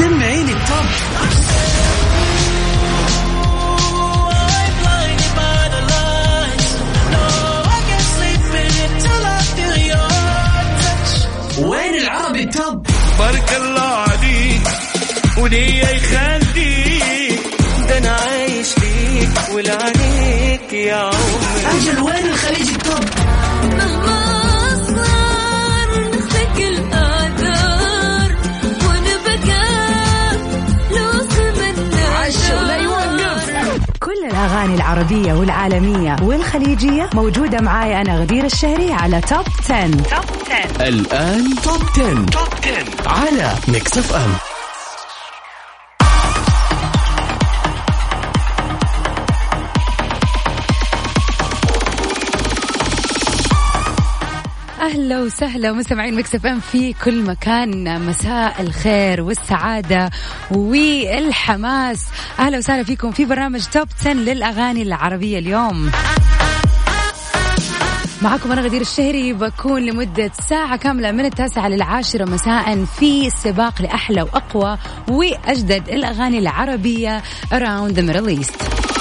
[0.00, 0.86] سمعيني التوب.
[11.58, 12.86] وين العربي التوب؟
[13.18, 14.60] بارك الله عليك
[15.38, 17.40] وليه يخليك
[17.88, 21.80] ده أنا عايش ليك ولعنيك يا عمري.
[21.80, 23.04] أجل وين الخليج التوب؟
[23.64, 24.19] مهما
[34.90, 39.90] العربية والعالمية والخليجية موجودة معاي أنا غدير الشهري على top 10.
[39.90, 42.26] top 10 الآن top 10.
[42.26, 42.48] top
[43.04, 44.49] 10 على Mix FM
[55.10, 58.06] أهلا وسهلا مستمعين Mix FM في كل مكان.
[58.06, 60.10] مساء الخير والسعادة
[60.50, 62.06] والحماس.
[62.38, 65.90] أهلا وسهلا فيكم في برنامج توب 10 للأغاني العربية اليوم.
[68.22, 74.22] معكم أنا غدير الشهري بكون لمدة ساعة كاملة من التاسعة للعاشرة مساء في سباق لأحلى
[74.22, 78.99] وأقوى وأجدد الأغاني العربية around the Middle East.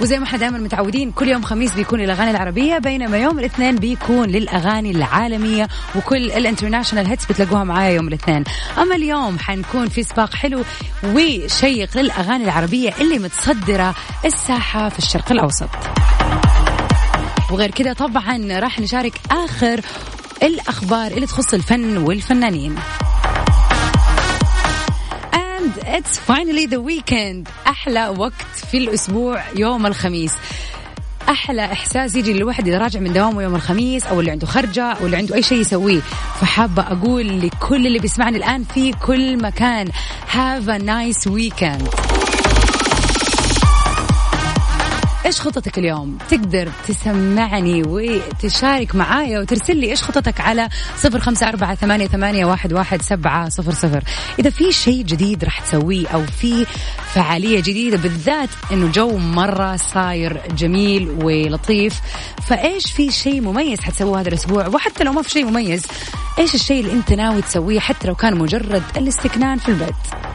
[0.00, 4.28] وزي ما إحنا دائما متعودين كل يوم خميس بيكون الأغاني العربية بينما يوم الاثنين بيكون
[4.28, 8.44] للأغاني العالمية وكل ال international hits بتلاقوها معايا يوم الاثنين.
[8.78, 10.64] أما اليوم حنكون في سباق حلو
[11.04, 15.68] وشيق للأغاني العربية اللي متصدرة الساحة في الشرق الأوسط.
[17.50, 19.80] وغير كده طبعا راح نشارك آخر
[20.42, 22.74] الأخبار اللي تخص الفن والفنانين.
[25.94, 27.48] It's finally the weekend.
[27.66, 30.32] أحلى وقت في الأسبوع يوم الخميس.
[31.28, 35.06] أحلى إحساس يجي للواحد إذا راجع من دوامه يوم الخميس أو اللي عنده خرجة أو
[35.06, 36.00] اللي عنده أي شيء يسويه.
[36.40, 39.88] فحابة أقول لكل اللي بيسمعني الآن في كل مكان
[40.32, 42.03] have a nice weekend.
[45.26, 51.74] إيش خطتك اليوم؟ تقدر تسمعني وتشارك معايا وترسل لي إيش خطتك على صفر خمسة أربعة
[51.74, 54.04] ثمانية, ثمانية واحد, واحد سبعة صفر صفر.
[54.38, 56.66] إذا في شيء جديد راح تسويه أو في
[57.14, 62.00] فعالية جديدة بالذات إنه الجو مرة صاير جميل ولطيف
[62.48, 65.86] فإيش في شيء مميز حتسووه هذا الأسبوع؟ وحتى لو ما في شيء مميز
[66.38, 70.33] إيش الشيء اللي أنت ناوي تسويه حتى لو كان مجرد الاستكنان في البيت؟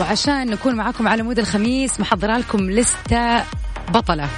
[0.00, 3.44] وعشان نكون معاكم على مود الخميس محضرة لكم لستة
[3.88, 4.28] بطلة.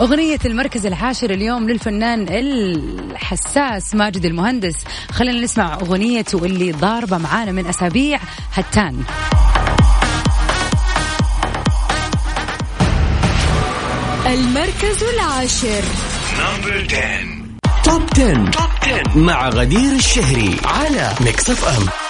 [0.00, 4.74] أغنية المركز العاشر اليوم للفنان الحساس ماجد المهندس.
[5.12, 8.20] خلينا نسمع أغنيته اللي ضاربة معانا من أسابيع
[8.52, 9.02] هتان.
[14.26, 15.82] المركز العاشر.
[16.40, 17.44] number 10
[17.84, 18.50] top 10.
[18.50, 22.03] top 10 مع غدير الشهري على Mix FM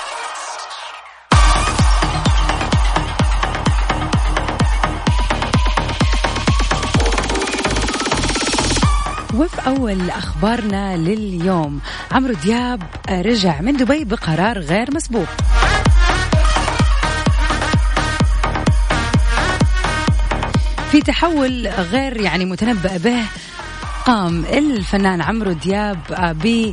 [9.34, 11.80] وفي أول أخبارنا لليوم.
[12.12, 15.28] عمرو دياب رجع من دبي بقرار غير مسبوق.
[20.90, 23.22] في تحول غير يعني متنبأ به
[24.06, 25.98] قام الفنان عمرو دياب
[26.42, 26.72] ب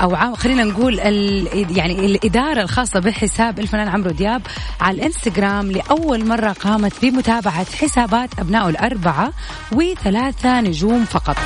[0.00, 4.42] أو خلينا نقول ال يعني الإدارة الخاصة بحساب الفنان عمرو دياب
[4.80, 9.32] على الإنستغرام لأول مرة قامت بمتابعة حسابات ابنائه الأربعة
[9.72, 11.36] وثلاثة نجوم فقط.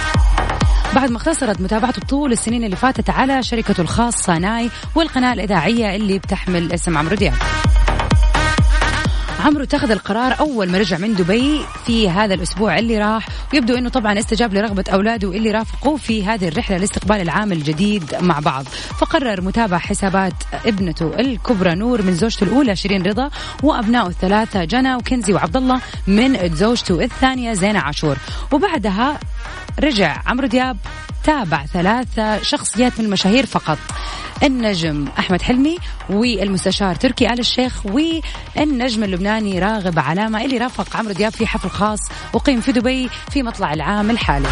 [0.95, 6.19] بعد ما اختصرت متابعته طول السنين اللي فاتت على شركته الخاصة ناي والقناة الإذاعية اللي
[6.19, 7.35] بتحمل اسم عمرو دياب.
[9.45, 13.89] عمرو اتخذ القرار أول ما رجع من دبي في هذا الأسبوع اللي راح ويبدو إنه
[13.89, 18.65] طبعا استجاب لرغبة أولاده اللي رافقوه في هذه الرحلة لاستقبال العام الجديد مع بعض.
[18.99, 20.35] فقرر متابعه حسابات
[20.67, 23.31] ابنته الكبرى نور من زوجته الأولى شيرين رضا
[23.63, 28.17] وأبنائه الثلاثة جنى وكنزي وعبد الله من زوجته الثانية زينة عاشور.
[28.53, 29.21] وبعدها
[29.81, 30.77] رجع عمرو دياب
[31.25, 33.79] تابع ثلاثة شخصيات من المشاهير فقط.
[34.43, 35.79] النجم أحمد حلمي
[36.11, 42.01] والمستشار تركي آل الشيخ والنجم اللبناني راغب علامة اللي رافق عمرو دياب في حفل خاص
[42.35, 44.49] أقيم في دبي في مطلع العام الحالي.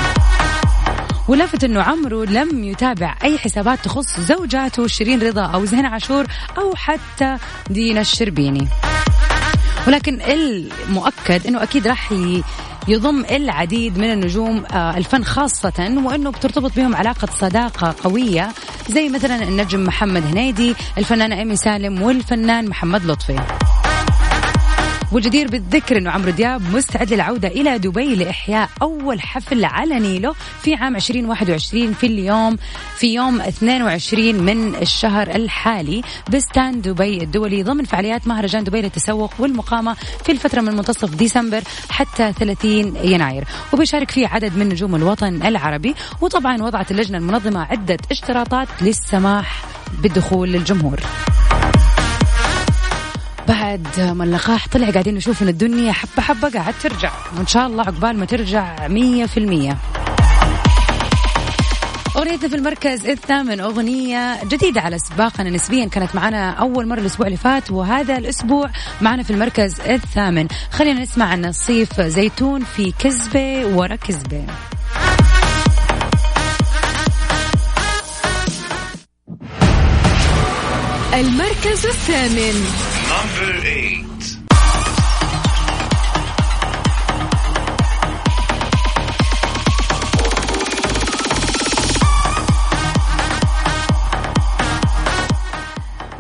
[1.29, 6.27] ولفت إنه عمرو لم يتابع أي حسابات تخص زوجاته شيرين رضا أو زينة عاشور
[6.59, 7.37] أو حتى
[7.71, 8.69] دينا الشربيني.
[9.87, 12.13] ولكن المؤكد إنه أكيد راح
[12.89, 18.49] يضم العديد من النجوم آه، الفن خاصة وأنه بترتبط بهم علاقة صداقة قوية
[18.91, 23.41] زي مثلا النجم محمد هنيدي الفنانة إيمي سالم والفنان محمد لطفي.
[25.13, 30.75] والجدير بالذكر أنه عمرو دياب مستعد للعودة إلى دبي لإحياء أول حفل علني له في
[30.75, 32.57] عام 2021 في اليوم
[32.97, 39.95] في يوم 22 من الشهر الحالي بستان دبي الدولي ضمن فعاليات مهرجان دبي للتسوق والمقامة
[40.25, 43.45] في الفترة من منتصف ديسمبر حتى 30 يناير.
[43.73, 45.95] وبيشارك فيه عدد من نجوم الوطن العربي.
[46.21, 49.65] وطبعا وضعت اللجنة المنظمة عدة اشتراطات للسماح
[50.03, 51.01] بالدخول للجمهور.
[53.49, 57.13] بعد ما اللقاح طلع قاعدين نشوف إن الدنيا حبة حبة قاعد ترجع.
[57.37, 59.77] وإن شاء الله عقبال ما ترجع مية في المية.
[62.17, 67.39] أغنيتنا في المركز الثامن أغنية جديدة على سباقنا نسبيا كانت معنا أول مرة الأسبوع اللي
[67.39, 70.49] فات وهذا الأسبوع معنا في المركز الثامن.
[70.71, 74.45] خلينا نسمع عن نصيف زيتون في كذبة ورا كذبة.
[81.15, 82.67] المركز الثامن.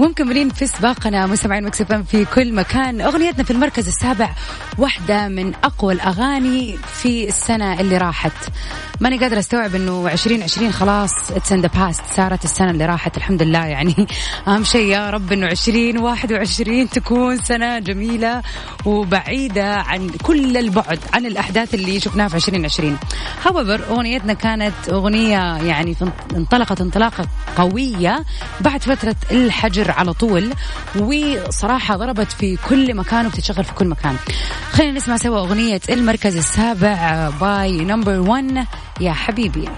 [0.03, 3.01] ومكملين في سباقنا مستمعين Mix FM في كل مكان.
[3.01, 4.31] أغنيتنا في المركز السابع
[4.79, 8.33] واحدة من أقوى الأغاني في السنة اللي راحت.
[9.01, 13.43] ماني قادرة أستوعب إنه 2020 خلاص it's in the past صارت السنة اللي راحت الحمد
[13.43, 14.07] لله يعني.
[14.49, 18.43] أهم شيء يا رب إنه 2021 تكون سنة جميلة
[18.85, 22.99] وبعيدة عن كل البعد عن الأحداث اللي شفناها في 2020
[23.45, 25.97] however أغنيتنا كانت أغنية يعني
[26.37, 28.25] انطلقت انطلاقة قوية
[28.61, 29.92] بعد فترة الحجر.
[29.93, 30.53] على طول
[31.01, 34.17] وصراحة ضربت في كل مكان وبتتشغل في كل مكان.
[34.73, 38.67] خلينا نسمع سوا أغنية المركز السابع باي number 1
[39.01, 39.69] يا حبيبي.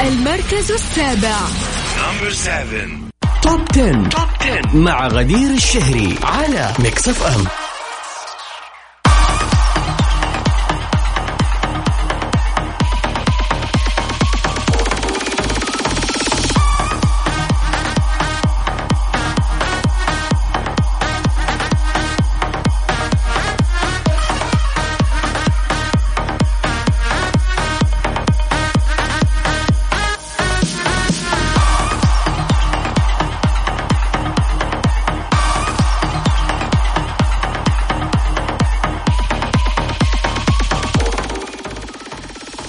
[0.00, 1.36] المركز السابع.
[1.96, 2.88] Number seven.
[3.42, 4.08] top 10.
[4.08, 7.65] top 10 مع غدير الشهري على Mix FM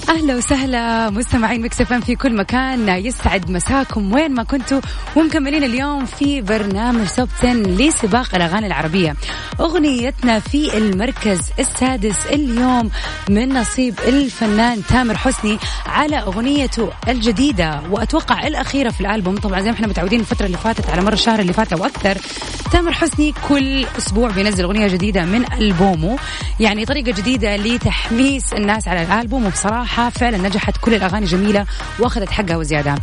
[0.08, 2.88] أهلا وسهلا مستمعين مكسفين في كل مكان.
[2.88, 4.80] يسعد مساكم وين ما كنتوا.
[5.16, 9.16] ومكملين اليوم في برنامج توب 10 لسباق الأغاني العربية.
[9.60, 12.90] أغنيتنا في المركز السادس اليوم
[13.28, 17.82] من نصيب الفنان تامر حسني على أغنيته الجديدة.
[17.90, 19.36] وأتوقع الأخيرة في الألبوم.
[19.36, 22.18] طبعا زي ما إحنا متعودين الفترة اللي فاتت على مر الشهر اللي فات أو أكثر.
[22.72, 26.18] تامر حسني كل أسبوع بينزل أغنية جديدة من ألبومه.
[26.60, 31.66] يعني طريقة جديدة لتحميس الناس على الألبوم وبصراحة فعلا نجحت كل الأغاني جميلة
[31.98, 32.94] وأخذت حقها وزيادة.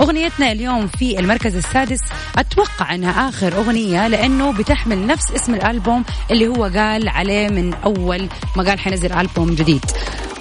[0.00, 2.00] أغنيتنا اليوم في المركز السادس
[2.38, 8.28] أتوقع أنها آخر أغنية لأنه بتحمل نفس اسم الألبوم اللي هو قال عليه من أول
[8.56, 9.84] ما قال حينزل ألبوم جديد.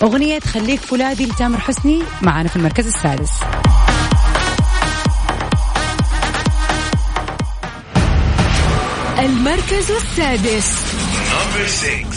[0.03, 3.31] أغنية خليك فولاذي لتامر حسني معانا في المركز السادس.
[9.23, 10.67] المركز السادس.
[11.31, 12.07] Number six.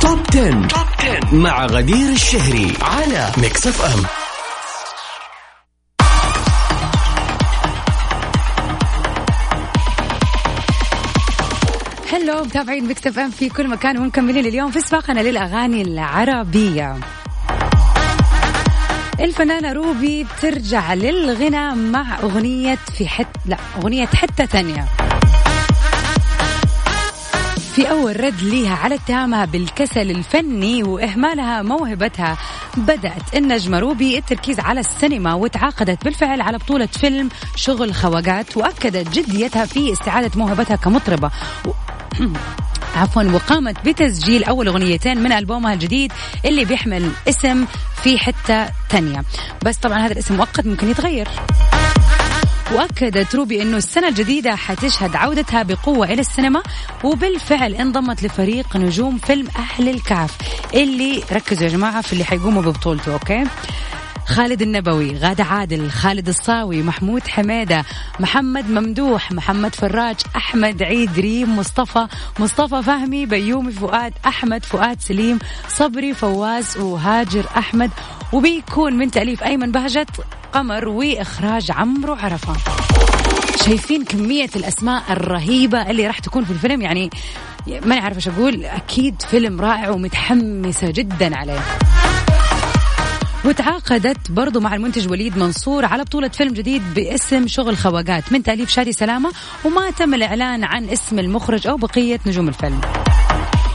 [0.00, 0.68] top 10.
[0.68, 4.04] top 10 مع غدير الشهري على Mix FM
[12.12, 16.96] hello متابعين Mix FM في كل مكان ومكملين اليوم في سباقنا للأغاني العربية.
[19.20, 24.86] الفنانة روبي بترجع للغنى مع أغنية في حتة لا أغنية حتة ثانية.
[27.80, 32.38] في أول رد ليها على اتهامها بالكسل الفني وإهمالها موهبتها
[32.76, 39.64] بدأت النجمة روبي التركيز على السينما وتعاقدت بالفعل على بطولة فيلم شغل خواجات وأكدت جديتها
[39.64, 41.30] في استعادة موهبتها كمطربة.
[41.66, 41.70] و...
[42.96, 46.12] عفوا وقامت بتسجيل أول أغنيتين من ألبومها الجديد
[46.44, 47.66] اللي بيحمل اسم
[48.02, 49.24] في حتة تانية.
[49.64, 51.28] بس طبعا هذا الاسم مؤقت ممكن يتغير.
[52.74, 56.62] وأكدت روبي إنه السنة الجديدة حتشهد عودتها بقوة إلى السينما
[57.04, 60.36] وبالفعل انضمت لفريق نجوم فيلم أهل الكهف.
[60.74, 63.44] اللي ركزوا يا جماعة في اللي حيقوموا ببطولته okay؟
[64.26, 67.84] خالد النبوي غادة عادل خالد الصاوي محمود حميدة
[68.20, 72.06] محمد ممدوح محمد فراج أحمد عيد ريم مصطفى
[72.38, 77.90] مصطفى فهمي بيومي فؤاد أحمد فؤاد سليم صبري فواز وهاجر أحمد.
[78.32, 80.10] وبيكون من تأليف أيمن بهجت
[80.52, 82.52] قمر وإخراج عمرو عرفة.
[83.64, 86.82] شايفين كمية الأسماء الرهيبة اللي راح تكون في الفيلم.
[86.82, 87.10] يعني
[87.66, 88.64] ماني عارفة إيش أقول.
[88.64, 91.60] أكيد فيلم رائع ومتحمسة جدا عليه.
[93.44, 98.32] وتعاقدت برضو مع المنتج وليد منصور على بطولة فيلم جديد باسم شغل خواجات.
[98.32, 99.32] من تأليف شادي سلامة
[99.64, 102.80] وما تم الإعلان عن اسم المخرج أو بقية نجوم الفيلم.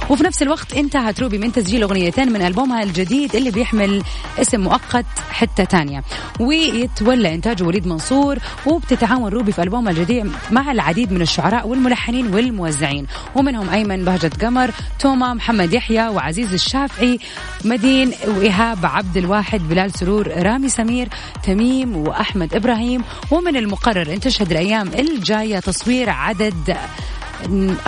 [0.09, 4.03] وفي نفس الوقت انتهت روبي من تسجيل أغنيتين من ألبومها الجديد اللي بيحمل
[4.41, 6.03] اسم مؤقت حتة تانية.
[6.39, 13.07] ويتولى انتاجه وليد منصور وبتتعاون روبي في ألبومها الجديد مع العديد من الشعراء والملحنين والموزعين.
[13.35, 17.19] ومنهم أيمن بهجة قمر توما محمد يحيى وعزيز الشافعي
[17.65, 21.07] مدين وإيهاب عبد الواحد بلال سرور رامي سمير
[21.43, 23.03] تميم وأحمد إبراهيم.
[23.31, 26.77] ومن المقرر إن تشهد الأيام الجاية تصوير عدد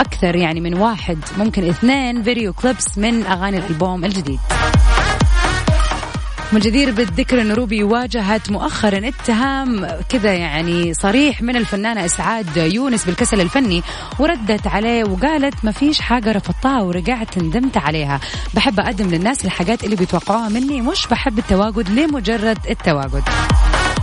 [0.00, 4.38] أكثر يعني من واحد ممكن اثنين فيديو كليبس من أغاني الألبوم الجديد.
[6.52, 13.04] من الجدير بالذكر إن روبي واجهت مؤخرا اتهام كذا يعني صريح من الفنانة إسعاد يونس
[13.04, 13.82] بالكسل الفني
[14.18, 18.20] وردت عليه وقالت ما فيش حاجة رفضتها ورجعت ندمت عليها.
[18.54, 23.22] بحب أقدم للناس الحاجات اللي بيتوقعوها مني مش بحب التواجد لمجرد التواجد.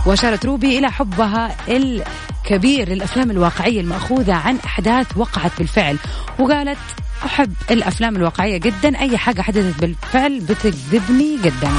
[0.06, 5.96] وأشارت روبي إلى حبها الكبير للأفلام الواقعية المأخوذة عن أحداث وقعت بالفعل.
[6.38, 6.78] وقالت
[7.24, 11.70] أحب الأفلام الواقعية جدا أي حاجة حدثت بالفعل بتجذبني جدا.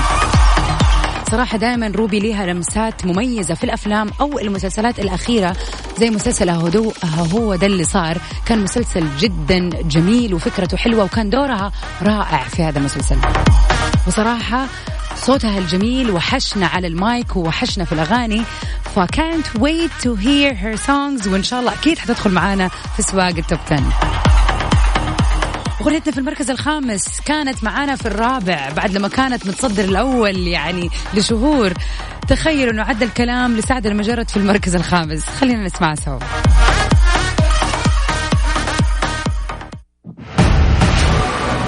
[1.32, 5.56] صراحة دائما روبي ليها لمسات مميزة في الأفلام أو المسلسلات الأخيرة
[6.00, 6.94] زي مسلسل هدو
[7.34, 8.18] هو ده اللي صار.
[8.46, 13.18] كان مسلسل جدا جميل وفكرته حلوة وكان دورها رائع في هذا المسلسل.
[14.08, 14.66] وصراحة
[15.18, 18.44] صوتها الجميل وحشنا على المايك ووحشنا في الأغاني.
[18.96, 23.60] فكانت wait to hear her songs وإن شاء الله أكيد حتدخل معانا في سواق التوب
[23.72, 23.84] 10
[25.82, 31.74] أغنيتنا في المركز الخامس كانت معانا في الرابع بعد لما كانت متصدر الأول يعني لشهور.
[32.28, 35.26] تخيلوا أنه عدى الكلام لسعد المجرد في المركز الخامس.
[35.26, 36.20] خلينا نسمع سوا.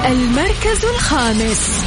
[0.06, 1.84] المركز الخامس.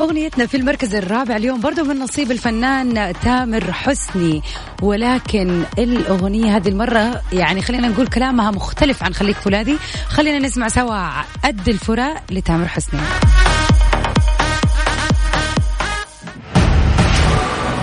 [0.00, 4.42] أغنيتنا في المركز الرابع اليوم برضو من نصيب الفنان تامر حسني.
[4.82, 11.22] ولكن الأغنية هذه المرة يعني خلينا نقول كلامها مختلف عن خليك فولاذي خلينا نسمع سوا
[11.44, 13.00] قد الفراق لتامر حسني.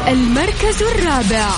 [0.08, 1.50] المركز الرابع.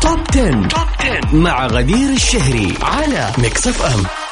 [0.00, 0.68] top 10.
[0.68, 4.27] top 10 مع غدير الشهري على Mix FM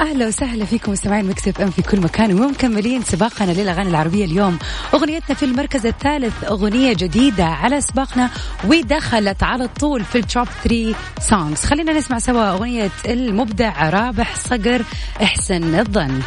[0.00, 4.58] أهلا وسهلا فيكم مستمعين Mix FM في كل مكان ومكملين سباقنا للأغاني العربية اليوم.
[4.94, 8.30] أغنيتنا في المركز الثالث أغنية جديدة على سباقنا
[8.64, 14.82] ودخلت على طول في ال top 3 songs خلينا نسمع سوا أغنية المبدع رابح صقر
[15.22, 16.20] أحسن الظن.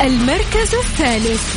[0.00, 1.56] المركز الثالث.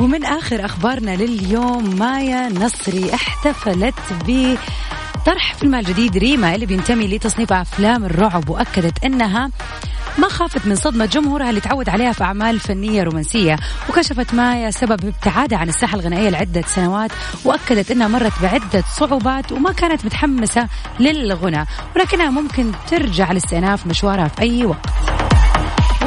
[0.00, 3.94] ومن آخر أخبارنا لليوم مايا نصري احتفلت
[4.26, 4.56] ب
[5.26, 9.50] طرح فيلمها الجديد ريما اللي بينتمي لتصنيف أفلام الرعب وأكدت أنها
[10.18, 13.56] ما خافت من صدمة جمهورها اللي تعود عليها في أعمال فنية رومانسية.
[13.88, 17.10] وكشفت مايا سبب ابتعادها عن الساحة الغنائية لعدة سنوات
[17.44, 20.68] وأكدت أنها مرت بعدة صعوبات وما كانت متحمسة
[21.00, 24.88] للغنى ولكنها ممكن ترجع لاستئناف مشوارها في أي وقت.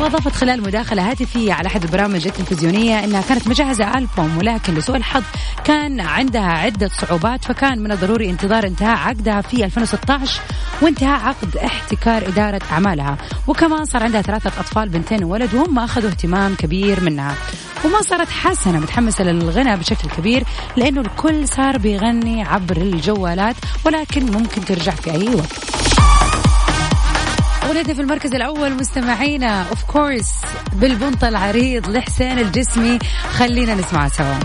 [0.02, 5.24] وأضافت خلال مداخلة هاتفية على أحد البرامج التلفزيونية أنها كانت مجهزة ألبوم ولكن لسوء الحظ
[5.64, 10.42] كان عندها عدة صعوبات فكان من الضروري انتظار انتهاء عقدها في 2016
[10.82, 13.18] وانتهاء عقد احتكار إدارة أعمالها.
[13.48, 17.36] وكمان صار عندها ثلاثة أطفال بنتين وولد وهم أخذوا اهتمام كبير منها.
[17.86, 20.44] وما صارت حاسة أنها متحمسة للغنى بشكل كبير
[20.78, 23.56] لأنه الكل صار بيغني عبر الجوالات
[23.86, 26.11] ولكن ممكن ترجع في أي وقت.
[27.72, 30.32] أغنيتنا في المركز الأول مستمعينا of course
[30.74, 33.00] بالبنطة العريض لحسين الجسمي.
[33.38, 34.36] خلينا نسمعها سوا.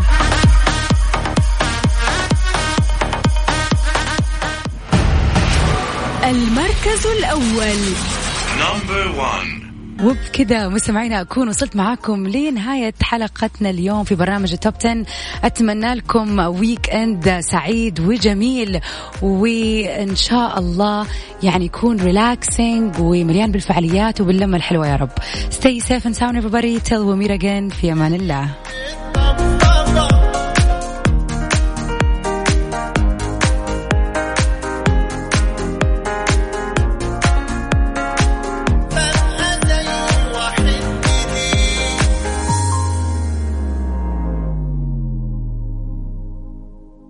[6.24, 7.80] المركز الأول.
[8.58, 9.75] Number one.
[10.04, 15.04] وبكذا مستمعينا أكون وصلت معاكم لنهاية حلقتنا اليوم في برنامج التوب 10
[15.44, 18.80] أتمنى لكم ويك أند سعيد وجميل
[19.22, 21.06] وإن شاء الله
[21.42, 25.10] يعني يكون ريلاكسينج ومليان بالفعاليات وباللمة الحلوة يا رب.
[25.50, 26.80] Stay safe and sound everybody.
[26.80, 27.74] Till we meet again.
[27.80, 28.50] في أمان الله.